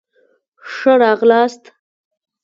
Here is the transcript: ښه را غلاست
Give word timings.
ښه 0.73 0.93
را 0.99 1.11
غلاست 1.19 1.63